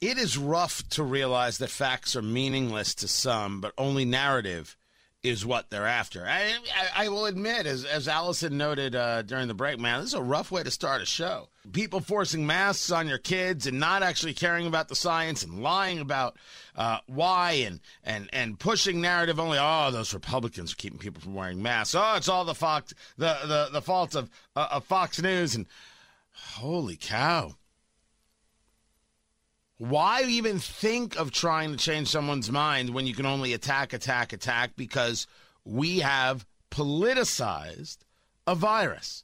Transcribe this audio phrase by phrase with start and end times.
[0.00, 4.76] It is rough to realize that facts are meaningless to some, but only narrative
[5.24, 6.24] is what they're after.
[6.24, 6.54] I,
[6.94, 10.14] I, I will admit, as, as Allison noted uh, during the break, man, this is
[10.14, 11.48] a rough way to start a show.
[11.72, 15.98] People forcing masks on your kids and not actually caring about the science and lying
[15.98, 16.36] about
[16.76, 19.58] uh, why and, and, and pushing narrative only.
[19.60, 21.96] Oh, those Republicans are keeping people from wearing masks.
[21.96, 25.66] Oh, it's all the Fox the the, the fault of uh, of Fox News and
[26.32, 27.56] holy cow.
[29.78, 34.32] Why even think of trying to change someone's mind when you can only attack, attack,
[34.32, 35.28] attack because
[35.64, 37.98] we have politicized
[38.44, 39.22] a virus?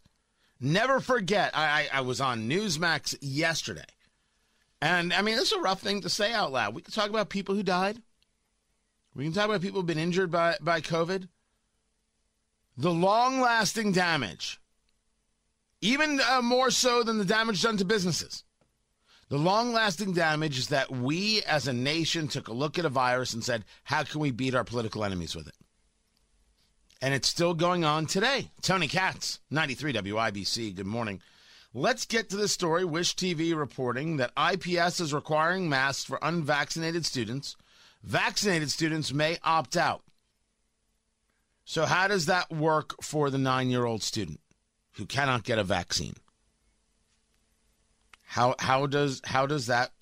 [0.60, 3.82] Never forget, I, I, I was on Newsmax yesterday.
[4.80, 6.74] And I mean, this is a rough thing to say out loud.
[6.74, 8.00] We can talk about people who died.
[9.12, 11.28] We can talk about people who've been injured by, by COVID.
[12.76, 14.60] The long lasting damage,
[15.80, 18.44] even uh, more so than the damage done to businesses
[19.34, 22.88] the long lasting damage is that we as a nation took a look at a
[22.88, 25.56] virus and said, how can we beat our political enemies with it?
[27.02, 28.52] And it's still going on today.
[28.62, 31.20] Tony Katz, 93 WIBC, good morning.
[31.74, 32.84] Let's get to the story.
[32.84, 37.56] Wish TV reporting that IPS is requiring masks for unvaccinated students.
[38.04, 40.04] Vaccinated students may opt out.
[41.64, 44.38] So, how does that work for the nine year old student
[44.92, 46.14] who cannot get a vaccine?
[48.34, 49.92] How how does how does that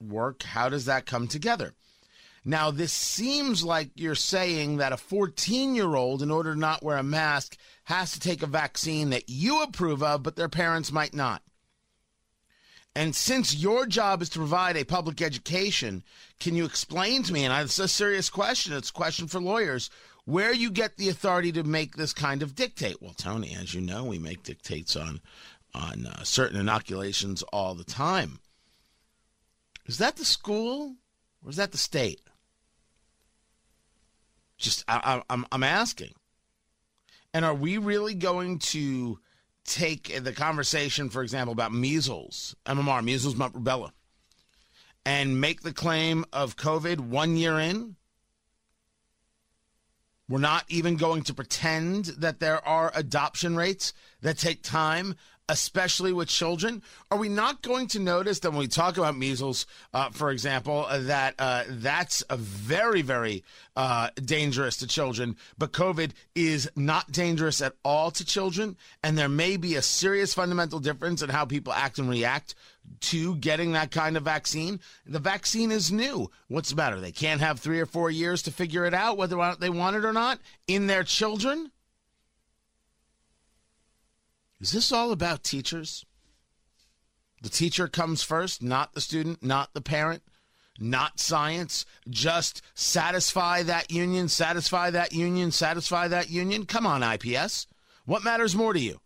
[0.00, 0.44] work?
[0.44, 1.74] How does that come together?
[2.44, 6.84] Now, this seems like you're saying that a 14 year old, in order to not
[6.84, 10.92] wear a mask, has to take a vaccine that you approve of, but their parents
[10.92, 11.42] might not.
[12.94, 16.04] And since your job is to provide a public education,
[16.38, 19.90] can you explain to me, and it's a serious question, it's a question for lawyers,
[20.24, 23.02] where you get the authority to make this kind of dictate?
[23.02, 25.20] Well, Tony, as you know, we make dictates on
[25.76, 28.40] on uh, certain inoculations all the time.
[29.84, 30.96] Is that the school
[31.44, 32.20] or is that the state?
[34.56, 36.14] Just I, I, I'm I'm asking.
[37.34, 39.18] And are we really going to
[39.64, 43.90] take the conversation, for example, about measles, MMR, measles, rubella,
[45.04, 47.96] and make the claim of COVID one year in?
[50.28, 55.14] We're not even going to pretend that there are adoption rates that take time
[55.48, 56.82] especially with children?
[57.10, 60.86] Are we not going to notice that when we talk about measles, uh, for example,
[60.88, 63.44] uh, that uh, that's very, very
[63.76, 69.28] uh, dangerous to children, but COVID is not dangerous at all to children, and there
[69.28, 72.54] may be a serious fundamental difference in how people act and react
[73.00, 74.80] to getting that kind of vaccine.
[75.06, 76.30] The vaccine is new.
[76.48, 77.00] What's the matter?
[77.00, 79.70] They can't have three or four years to figure it out whether or not they
[79.70, 81.70] want it or not in their children.
[84.60, 86.04] Is this all about teachers?
[87.42, 90.22] The teacher comes first, not the student, not the parent,
[90.78, 91.84] not science.
[92.08, 96.64] Just satisfy that union, satisfy that union, satisfy that union.
[96.64, 97.66] Come on, IPS.
[98.04, 99.00] What matters more to you?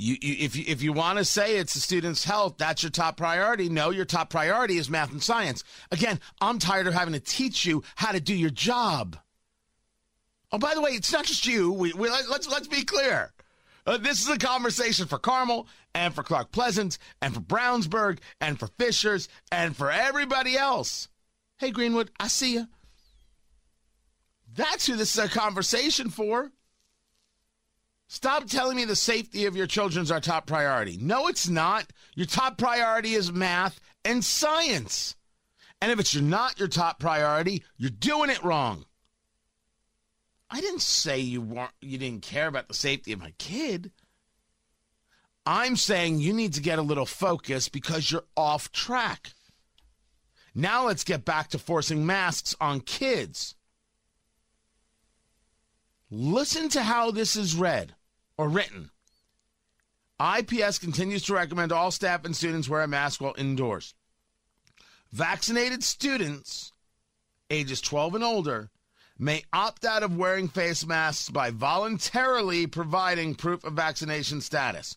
[0.00, 2.90] You, you, if you, if you want to say it's the student's health, that's your
[2.90, 3.68] top priority.
[3.68, 5.64] No, your top priority is math and science.
[5.90, 9.16] Again, I'm tired of having to teach you how to do your job.
[10.50, 11.72] Oh, by the way, it's not just you.
[11.72, 13.32] We, we let's let's be clear.
[13.86, 18.58] Uh, this is a conversation for Carmel and for Clark Pleasant and for Brownsburg and
[18.58, 21.08] for Fishers and for everybody else.
[21.58, 22.68] Hey, Greenwood, I see you.
[24.54, 26.50] That's who this is a conversation for.
[28.08, 30.98] Stop telling me the safety of your children's our top priority.
[31.00, 31.86] No, it's not.
[32.14, 35.14] Your top priority is math and science.
[35.80, 38.86] And if it's not your top priority, you're doing it wrong.
[40.50, 43.92] I didn't say you weren't you didn't care about the safety of my kid.
[45.44, 49.30] I'm saying you need to get a little focus because you're off track.
[50.54, 53.54] Now let's get back to forcing masks on kids.
[56.10, 57.94] Listen to how this is read
[58.36, 58.90] or written.
[60.20, 63.94] IPS continues to recommend all staff and students wear a mask while indoors.
[65.12, 66.72] Vaccinated students
[67.50, 68.70] ages 12 and older
[69.18, 74.96] may opt out of wearing face masks by voluntarily providing proof of vaccination status.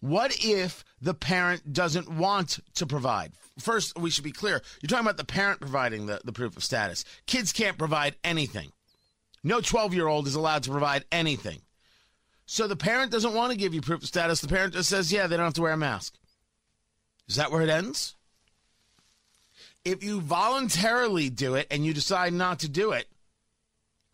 [0.00, 3.32] What if the parent doesn't want to provide?
[3.58, 4.62] First, we should be clear.
[4.80, 7.04] You're talking about the parent providing the, the proof of status.
[7.26, 8.72] Kids can't provide anything.
[9.44, 11.60] No 12 year old is allowed to provide anything.
[12.46, 14.40] So the parent doesn't want to give you proof of status.
[14.40, 16.14] The parent just says, yeah, they don't have to wear a mask.
[17.28, 18.16] Is that where it ends?
[19.84, 23.06] If you voluntarily do it and you decide not to do it,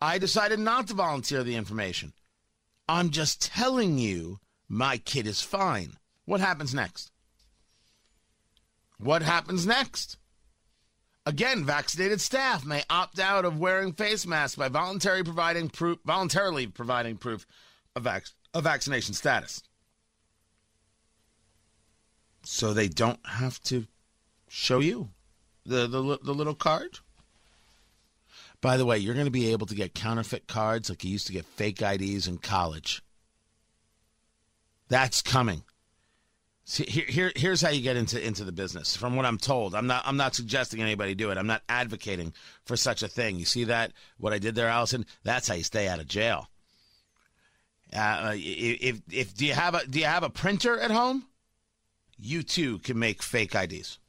[0.01, 2.13] I decided not to volunteer the information.
[2.87, 4.39] I'm just telling you
[4.69, 5.97] my kid is fine.
[6.25, 7.11] What happens next?
[8.99, 10.17] What happens next?
[11.25, 16.67] Again, vaccinated staff may opt out of wearing face masks by voluntarily providing proof, voluntarily
[16.67, 17.45] providing proof
[17.95, 19.61] of, vac- of vaccination status.
[22.43, 23.87] So they don't have to
[24.47, 25.09] show you
[25.65, 26.99] the, the, the little card.
[28.61, 31.27] By the way, you're going to be able to get counterfeit cards like you used
[31.27, 33.01] to get fake IDs in college.
[34.89, 35.63] That's coming.
[36.63, 38.95] See, here, here, here's how you get into into the business.
[38.95, 41.37] From what I'm told, I'm not I'm not suggesting anybody do it.
[41.37, 42.33] I'm not advocating
[42.65, 43.37] for such a thing.
[43.39, 45.05] You see that what I did there, Allison?
[45.23, 46.49] That's how you stay out of jail.
[47.95, 51.25] Uh, if if do you have a do you have a printer at home?
[52.19, 53.99] You too can make fake IDs.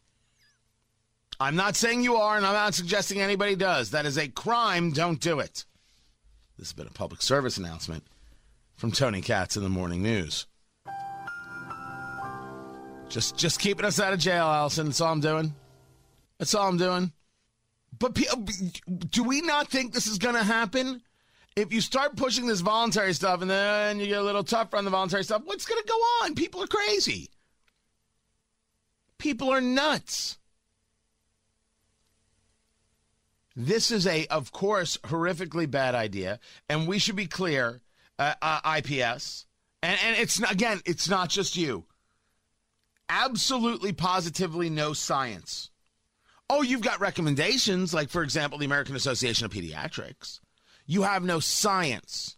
[1.41, 3.91] I'm not saying you are, and I'm not suggesting anybody does.
[3.91, 4.91] That is a crime.
[4.91, 5.65] Don't do it.
[6.59, 8.05] This has been a public service announcement
[8.77, 10.47] from Tony Katz in the Morning News.
[13.09, 14.87] Just just keeping us out of jail, Allison.
[14.87, 15.55] That's all I'm doing.
[16.39, 17.13] That's all I'm doing.
[17.99, 18.19] But
[19.11, 21.03] do we not think this is going to happen?
[21.57, 24.85] If you start pushing this voluntary stuff and then you get a little tougher on
[24.85, 26.35] the voluntary stuff, what's going to go on?
[26.35, 27.31] People are crazy.
[29.19, 30.38] People are nuts.
[33.59, 36.39] This is a, of course, horrifically bad idea,
[36.69, 37.81] and we should be clear.
[38.21, 39.47] Uh, uh, IPS,
[39.81, 41.85] and and it's again, it's not just you
[43.09, 45.71] absolutely positively no science.
[46.51, 50.41] Oh, you've got recommendations, like, for example, the American Association of Pediatrics.
[50.87, 52.37] You have no science.